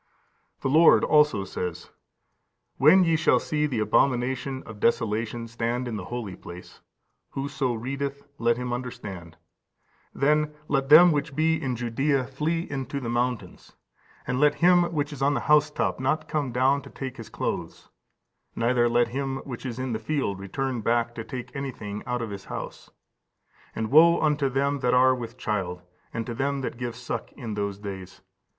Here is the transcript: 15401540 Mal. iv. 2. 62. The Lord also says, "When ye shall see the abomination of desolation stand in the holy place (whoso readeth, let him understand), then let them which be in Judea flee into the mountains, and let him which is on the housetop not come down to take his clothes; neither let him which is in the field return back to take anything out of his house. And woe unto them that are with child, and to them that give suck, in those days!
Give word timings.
15401540 0.63 0.63
Mal. 0.63 0.71
iv. 0.71 0.71
2. 0.71 0.73
62. 0.73 0.73
The 0.73 0.79
Lord 0.79 1.03
also 1.03 1.43
says, 1.45 1.89
"When 2.77 3.03
ye 3.03 3.15
shall 3.15 3.39
see 3.39 3.65
the 3.67 3.79
abomination 3.81 4.63
of 4.63 4.79
desolation 4.79 5.47
stand 5.47 5.87
in 5.87 5.95
the 5.95 6.05
holy 6.05 6.35
place 6.35 6.81
(whoso 7.33 7.75
readeth, 7.75 8.23
let 8.39 8.57
him 8.57 8.73
understand), 8.73 9.37
then 10.11 10.55
let 10.67 10.89
them 10.89 11.11
which 11.11 11.35
be 11.35 11.61
in 11.61 11.75
Judea 11.75 12.25
flee 12.25 12.61
into 12.67 12.99
the 12.99 13.09
mountains, 13.09 13.75
and 14.25 14.39
let 14.39 14.55
him 14.55 14.91
which 14.91 15.13
is 15.13 15.21
on 15.21 15.35
the 15.35 15.41
housetop 15.41 15.99
not 15.99 16.27
come 16.27 16.51
down 16.51 16.81
to 16.81 16.89
take 16.89 17.17
his 17.17 17.29
clothes; 17.29 17.89
neither 18.55 18.89
let 18.89 19.09
him 19.09 19.37
which 19.45 19.67
is 19.67 19.77
in 19.77 19.93
the 19.93 19.99
field 19.99 20.39
return 20.39 20.81
back 20.81 21.13
to 21.13 21.23
take 21.23 21.55
anything 21.55 22.01
out 22.07 22.23
of 22.23 22.31
his 22.31 22.45
house. 22.45 22.89
And 23.75 23.91
woe 23.91 24.19
unto 24.19 24.49
them 24.49 24.79
that 24.79 24.95
are 24.95 25.13
with 25.13 25.37
child, 25.37 25.83
and 26.11 26.25
to 26.25 26.33
them 26.33 26.61
that 26.61 26.77
give 26.79 26.95
suck, 26.95 27.31
in 27.33 27.53
those 27.53 27.77
days! 27.77 28.23